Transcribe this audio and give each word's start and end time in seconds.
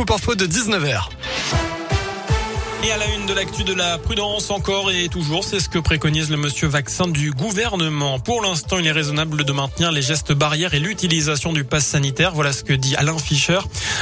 Scoop 0.00 0.12
Info 0.12 0.34
de 0.34 0.46
19h. 0.46 1.19
Et 2.82 2.92
à 2.92 2.96
la 2.96 3.14
une 3.14 3.26
de 3.26 3.34
l'actu 3.34 3.62
de 3.62 3.74
la 3.74 3.98
prudence 3.98 4.50
encore 4.50 4.90
et 4.90 5.08
toujours, 5.08 5.44
c'est 5.44 5.60
ce 5.60 5.68
que 5.68 5.78
préconise 5.78 6.30
le 6.30 6.38
monsieur 6.38 6.66
vaccin 6.66 7.06
du 7.06 7.30
gouvernement. 7.30 8.18
Pour 8.18 8.40
l'instant, 8.40 8.78
il 8.78 8.86
est 8.86 8.92
raisonnable 8.92 9.44
de 9.44 9.52
maintenir 9.52 9.92
les 9.92 10.00
gestes 10.00 10.32
barrières 10.32 10.72
et 10.72 10.78
l'utilisation 10.78 11.52
du 11.52 11.62
pass 11.62 11.84
sanitaire. 11.84 12.32
Voilà 12.32 12.54
ce 12.54 12.64
que 12.64 12.72
dit 12.72 12.96
Alain 12.96 13.18
Fischer. 13.18 13.58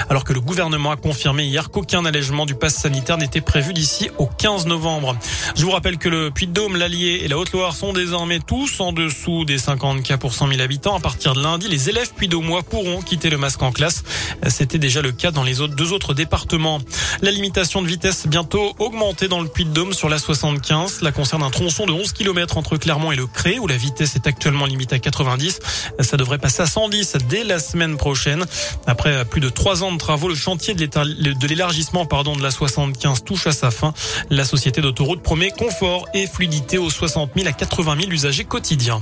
Alors 0.09 0.23
que 0.23 0.33
le 0.33 0.41
gouvernement 0.41 0.93
a 0.93 0.97
confirmé 0.97 1.45
hier 1.45 1.71
qu'aucun 1.71 2.05
allègement 2.05 2.47
du 2.47 2.55
pass 2.55 2.77
sanitaire 2.77 3.19
n'était 3.19 3.41
prévu 3.41 3.73
d'ici 3.73 4.11
au 4.19 4.27
15 4.27 4.67
novembre. 4.67 5.17
Je 5.57 5.65
vous 5.65 5.73
rappelle 5.73 5.99
que 5.99 6.09
le 6.09 6.31
Puy-de-Dôme, 6.31 6.77
l'Allier 6.77 7.23
et 7.25 7.29
la 7.29 7.37
Haute-Loire 7.37 7.75
sont 7.75 7.93
désormais 7.93 8.39
tous 8.39 8.79
en 8.81 8.93
dessous 8.93 9.45
des 9.45 9.59
50 9.59 10.05
cas 10.05 10.19
pour 10.19 10.33
100 10.33 10.51
000 10.51 10.61
habitants. 10.61 10.97
À 10.97 11.01
partir 11.01 11.35
de 11.35 11.43
lundi, 11.43 11.67
les 11.67 11.89
élèves 11.89 12.13
puy-de-mois 12.15 12.63
pourront 12.63 13.03
quitter 13.03 13.29
le 13.29 13.39
masque 13.39 13.63
en 13.63 13.73
classe. 13.73 14.05
C'était 14.47 14.79
déjà 14.79 15.03
le 15.03 15.11
cas 15.11 15.33
dans 15.33 15.43
les 15.43 15.57
deux 15.77 15.93
autres 15.93 16.15
départements. 16.15 16.79
La 17.23 17.33
limitation 17.33 17.83
de 17.83 17.89
vitesse 17.89 18.29
bientôt 18.29 18.68
augmenté 18.79 19.29
dans 19.29 19.41
le 19.41 19.49
Puy-de-Dôme 19.49 19.93
sur 19.93 20.09
la 20.09 20.19
75. 20.19 21.03
La 21.03 21.13
concerne 21.13 21.43
un 21.43 21.51
tronçon 21.51 21.87
de 21.87 21.93
11 21.93 22.13
km 22.13 22.57
entre 22.57 22.77
Clermont 22.77 23.13
et 23.13 23.17
le 23.17 23.27
Cré 23.27 23.59
où 23.59 23.67
la 23.67 23.77
vitesse 23.77 24.17
est 24.17 24.27
actuellement 24.27 24.67
limitée 24.67 24.97
à 24.97 24.99
90. 24.99 25.61
Ça 26.01 26.17
devrait 26.17 26.39
passer 26.39 26.63
à 26.63 26.67
110 26.67 27.17
dès 27.29 27.45
la 27.45 27.59
semaine 27.59 27.97
prochaine. 27.97 28.45
Après 28.87 29.25
plus 29.25 29.41
de 29.41 29.49
trois 29.49 29.83
ans 29.83 29.93
de 29.93 29.99
travaux, 29.99 30.29
le 30.29 30.35
chantier 30.35 30.75
de 30.75 31.47
l'élargissement 31.47 32.07
pardon 32.07 32.37
de 32.37 32.43
la 32.43 32.51
75 32.51 33.25
touche 33.25 33.47
à 33.47 33.53
sa 33.53 33.71
fin. 33.71 33.95
La 34.31 34.45
société 34.45 34.81
d'autoroute 34.81 35.23
promet 35.23 35.51
confort 35.51 36.07
et 36.15 36.27
fluidité 36.27 36.79
aux 36.79 36.91
60 36.91 37.31
000 37.37 37.49
à 37.49 37.53
80 37.53 37.97
000 38.01 38.13
usagers 38.13 38.45
quotidiens. 38.45 39.01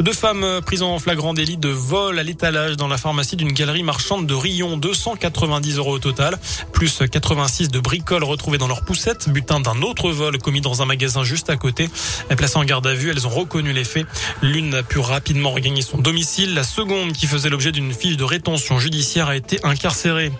Deux 0.00 0.12
femmes 0.12 0.60
prises 0.64 0.82
en 0.82 0.98
flagrant 0.98 1.34
délit 1.34 1.56
de 1.56 1.70
vol 1.70 2.18
à 2.18 2.22
l'étalage 2.22 2.76
dans 2.76 2.88
la 2.88 2.98
pharmacie 2.98 3.36
d'une 3.36 3.52
galerie 3.52 3.82
marchande 3.82 4.26
de 4.26 4.34
Rion. 4.34 4.76
290 4.76 5.78
euros 5.78 5.94
au 5.94 5.98
total, 5.98 6.38
plus 6.72 7.02
86 7.10 7.68
de 7.68 7.80
bricoles 7.80 8.24
retrouvées 8.24 8.58
dans 8.58 8.68
leur 8.68 8.84
poussette 8.84 9.07
butin 9.28 9.60
d'un 9.60 9.82
autre 9.82 10.10
vol 10.10 10.38
commis 10.38 10.60
dans 10.60 10.82
un 10.82 10.84
magasin 10.84 11.24
juste 11.24 11.50
à 11.50 11.56
côté. 11.56 11.88
Placées 12.36 12.58
en 12.58 12.64
garde 12.64 12.86
à 12.86 12.94
vue, 12.94 13.10
elles 13.10 13.26
ont 13.26 13.30
reconnu 13.30 13.72
les 13.72 13.84
faits. 13.84 14.06
L'une 14.42 14.74
a 14.74 14.82
pu 14.82 14.98
rapidement 14.98 15.50
regagner 15.50 15.82
son 15.82 15.98
domicile. 15.98 16.54
La 16.54 16.62
seconde, 16.62 17.12
qui 17.12 17.26
faisait 17.26 17.48
l'objet 17.48 17.72
d'une 17.72 17.92
fiche 17.92 18.16
de 18.16 18.24
rétention 18.24 18.78
judiciaire, 18.78 19.28
a 19.28 19.36
été 19.36 19.58
incarcérée. 19.64 20.32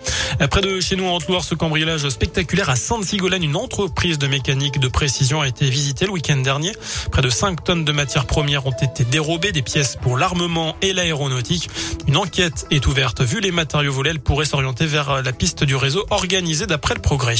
Près 0.49 0.61
de 0.61 0.79
chez 0.79 0.95
nous, 0.95 1.05
en 1.05 1.15
Haute-Loire, 1.15 1.43
ce 1.43 1.55
cambriolage 1.55 2.07
spectaculaire 2.09 2.69
à 2.69 2.75
Sainte-Sigolène, 2.75 3.43
une 3.43 3.55
entreprise 3.55 4.17
de 4.19 4.27
mécanique 4.27 4.79
de 4.79 4.87
précision 4.87 5.41
a 5.41 5.47
été 5.47 5.69
visitée 5.69 6.05
le 6.05 6.11
week-end 6.11 6.37
dernier. 6.37 6.71
Près 7.11 7.21
de 7.21 7.29
5 7.29 7.63
tonnes 7.63 7.85
de 7.85 7.91
matières 7.91 8.25
premières 8.25 8.67
ont 8.67 8.71
été 8.71 9.03
dérobées, 9.03 9.51
des 9.51 9.61
pièces 9.61 9.97
pour 10.01 10.17
l'armement 10.17 10.75
et 10.81 10.93
l'aéronautique. 10.93 11.69
Une 12.07 12.17
enquête 12.17 12.67
est 12.71 12.85
ouverte. 12.87 13.21
Vu 13.21 13.39
les 13.39 13.51
matériaux 13.51 13.91
volés, 13.91 14.11
elle 14.11 14.19
pourrait 14.19 14.45
s'orienter 14.45 14.85
vers 14.85 15.21
la 15.23 15.33
piste 15.33 15.63
du 15.63 15.75
réseau 15.75 16.05
organisé 16.09 16.67
d'après 16.67 16.93
le 16.93 17.01
progrès. 17.01 17.35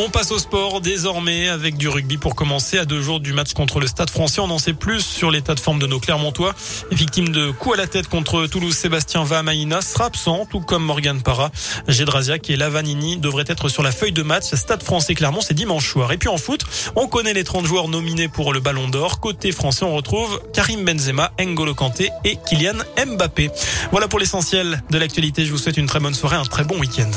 On 0.00 0.10
passe 0.10 0.30
au 0.30 0.38
sport 0.38 0.80
désormais 0.80 1.48
avec 1.48 1.76
du 1.76 1.88
rugby 1.88 2.18
pour 2.18 2.36
commencer 2.36 2.78
à 2.78 2.84
deux 2.84 3.02
jours 3.02 3.18
du 3.18 3.32
match 3.32 3.52
contre 3.52 3.80
le 3.80 3.88
Stade 3.88 4.10
français. 4.10 4.40
On 4.40 4.48
en 4.48 4.58
sait 4.58 4.72
plus 4.72 5.00
sur 5.00 5.32
l'état 5.32 5.56
de 5.56 5.60
forme 5.60 5.80
de 5.80 5.88
nos 5.88 5.98
Clermontois. 5.98 6.54
Victime 6.92 7.30
de 7.30 7.50
coups 7.50 7.74
à 7.74 7.78
la 7.78 7.88
tête 7.88 8.06
contre 8.06 8.46
Toulouse, 8.46 8.76
Sébastien 8.76 9.24
Vahamaina 9.24 9.82
sera 9.82 10.04
absent, 10.04 10.46
tout 10.48 10.60
comme 10.60 10.84
Morgan 10.84 11.20
Parra. 11.20 11.50
Gédrasiak 11.88 12.48
et 12.48 12.54
Lavanini 12.54 13.16
devraient 13.16 13.46
être 13.48 13.68
sur 13.68 13.82
la 13.82 13.90
feuille 13.90 14.12
de 14.12 14.22
match. 14.22 14.44
Stade 14.54 14.84
français 14.84 15.16
Clermont, 15.16 15.40
c'est 15.40 15.52
dimanche 15.52 15.90
soir. 15.90 16.12
Et 16.12 16.16
puis 16.16 16.28
en 16.28 16.36
foot, 16.36 16.60
on 16.94 17.08
connaît 17.08 17.34
les 17.34 17.42
30 17.42 17.66
joueurs 17.66 17.88
nominés 17.88 18.28
pour 18.28 18.52
le 18.52 18.60
Ballon 18.60 18.86
d'Or. 18.86 19.18
Côté 19.18 19.50
français, 19.50 19.84
on 19.84 19.96
retrouve 19.96 20.40
Karim 20.52 20.84
Benzema, 20.84 21.32
N'Golo 21.40 21.74
Kanté 21.74 22.10
et 22.24 22.38
Kylian 22.48 22.78
Mbappé. 23.04 23.50
Voilà 23.90 24.06
pour 24.06 24.20
l'essentiel 24.20 24.80
de 24.90 24.98
l'actualité. 24.98 25.44
Je 25.44 25.50
vous 25.50 25.58
souhaite 25.58 25.76
une 25.76 25.86
très 25.86 25.98
bonne 25.98 26.14
soirée, 26.14 26.36
un 26.36 26.44
très 26.44 26.62
bon 26.62 26.78
week-end. 26.78 27.10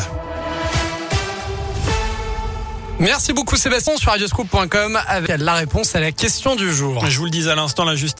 Merci 3.01 3.33
beaucoup 3.33 3.55
Sébastien 3.55 3.97
sur 3.97 4.11
radioscoop.com 4.11 4.99
avec 5.07 5.35
la 5.39 5.55
réponse 5.55 5.95
à 5.95 5.99
la 5.99 6.11
question 6.11 6.55
du 6.55 6.71
jour. 6.71 7.03
Je 7.07 7.17
vous 7.17 7.25
le 7.25 7.31
dis 7.31 7.49
à 7.49 7.55
l'instant, 7.55 7.83
la 7.83 7.95
justice 7.95 8.09